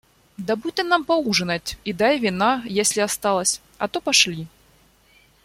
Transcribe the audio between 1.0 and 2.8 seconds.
поужинать и дай вина,